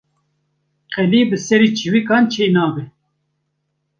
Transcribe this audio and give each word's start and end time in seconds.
Qelî 0.93 1.21
bi 1.29 1.37
serê 1.45 1.69
çîvikan 1.77 2.23
çê 2.33 2.45
nabe 2.55 2.85